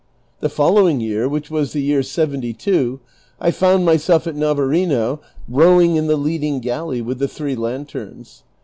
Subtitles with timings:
[0.39, 3.01] The following year, which was the year seventy two,
[3.39, 8.41] I found myself at Navarino rowing in the leading gaHey with the three lanterns.'